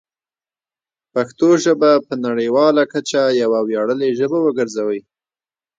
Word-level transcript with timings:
پښتو 1.13 1.47
ژبه 1.63 1.91
په 2.07 2.13
نړیواله 2.25 2.83
کچه 2.93 3.21
یوه 3.41 3.59
ویاړلې 3.67 4.09
ژبه 4.19 4.37
وګرځوئ. 4.41 4.99